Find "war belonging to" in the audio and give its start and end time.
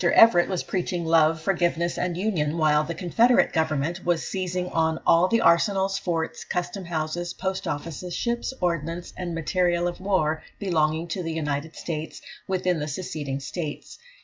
10.01-11.21